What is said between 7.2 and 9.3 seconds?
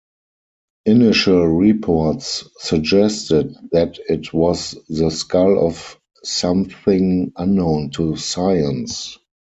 unknown to science.